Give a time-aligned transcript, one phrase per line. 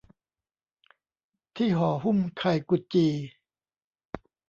[1.55, 3.11] ที่ห่อหุ้มไข่กุดจี่